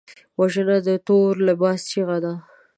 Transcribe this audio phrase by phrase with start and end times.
[0.39, 2.33] وژنه د تور لباس چیغه ده